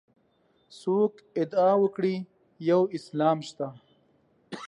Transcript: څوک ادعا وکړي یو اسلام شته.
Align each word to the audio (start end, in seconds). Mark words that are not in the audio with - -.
څوک 0.79 1.13
ادعا 1.41 1.71
وکړي 1.83 2.15
یو 2.69 2.81
اسلام 2.97 3.37
شته. 3.49 3.67